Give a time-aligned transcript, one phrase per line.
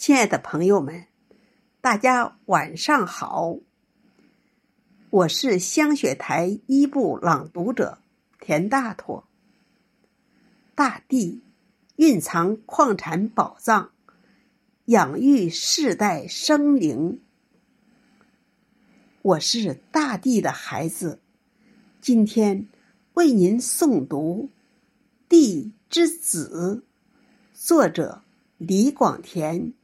[0.00, 1.08] 亲爱的朋友们，
[1.82, 3.58] 大家晚上好。
[5.10, 7.98] 我是香雪台一部朗读者
[8.40, 9.28] 田大妥。
[10.74, 11.42] 大地
[11.96, 13.90] 蕴藏矿产宝藏，
[14.86, 17.20] 养育世代生灵。
[19.20, 21.20] 我是大地的孩子，
[22.00, 22.66] 今天
[23.12, 24.48] 为您诵读
[25.28, 26.82] 《地之子》，
[27.52, 28.22] 作者
[28.56, 29.74] 李广田。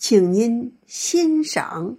[0.00, 1.94] 请您欣赏。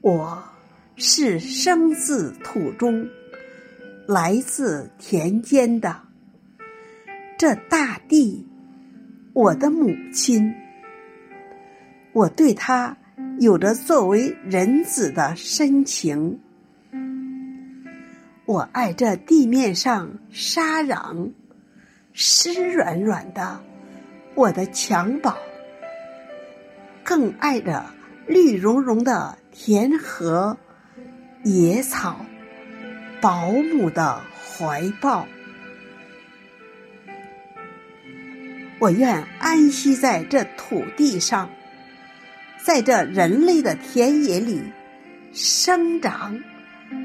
[0.00, 0.42] 我
[0.96, 3.06] 是生自土中，
[4.06, 6.00] 来自田间的
[7.38, 8.48] 这大地，
[9.34, 10.50] 我的母亲。
[12.14, 12.96] 我对她
[13.38, 16.40] 有着作为人子的深情。
[18.50, 21.30] 我爱这地面上沙壤、
[22.12, 23.60] 湿软软的
[24.34, 25.36] 我的襁褓，
[27.04, 27.86] 更爱着
[28.26, 30.56] 绿茸茸的田禾、
[31.44, 32.26] 野草、
[33.20, 35.28] 保姆的怀抱。
[38.80, 41.48] 我愿安息在这土地上，
[42.64, 44.60] 在这人类的田野里
[45.32, 46.36] 生长、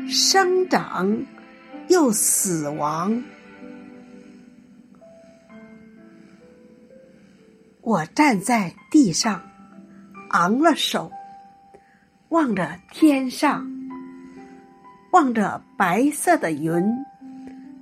[0.10, 1.24] 生长。
[1.90, 3.24] 又死亡。
[7.82, 9.44] 我站在地上，
[10.30, 11.12] 昂了手，
[12.30, 13.68] 望着天上，
[15.12, 16.74] 望着白色的云，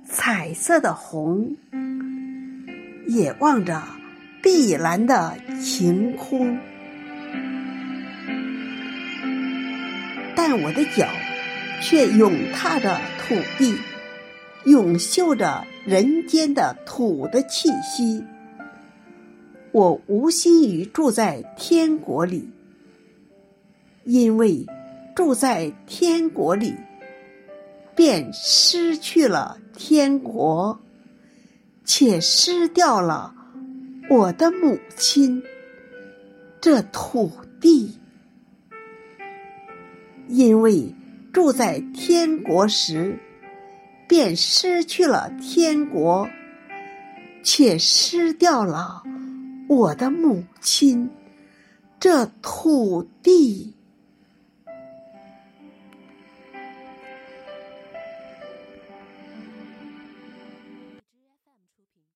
[0.04, 1.56] 彩色的虹，
[3.06, 3.82] 也望着
[4.42, 6.58] 碧蓝的晴空。
[10.36, 11.08] 但我的脚
[11.80, 13.78] 却永踏着土地。
[14.66, 18.24] 永嗅着人间的土的气息，
[19.72, 22.48] 我无心于住在天国里，
[24.04, 24.64] 因为
[25.14, 26.74] 住在天国里，
[27.94, 30.80] 便失去了天国，
[31.84, 33.34] 且失掉了
[34.08, 35.42] 我的母亲，
[36.58, 37.98] 这土地，
[40.26, 40.94] 因为
[41.34, 43.18] 住在天国时。
[44.06, 46.28] 便失去了天国，
[47.42, 49.02] 却失掉了
[49.68, 51.10] 我的母亲，
[51.98, 53.74] 这土地。